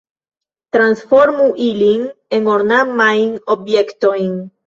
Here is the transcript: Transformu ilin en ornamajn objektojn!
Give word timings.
Transformu 0.77 1.45
ilin 1.65 2.01
en 2.37 2.49
ornamajn 2.55 3.37
objektojn! 3.57 4.35